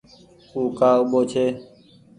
[0.53, 1.45] او ڪآ اُوٻو ڇي۔